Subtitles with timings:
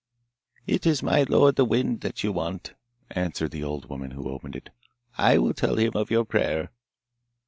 [0.65, 2.73] 'It is my lord, the Wind, that you want,'
[3.11, 4.71] answered the old woman who opened it.
[5.19, 6.71] 'I will tell him of your prayer.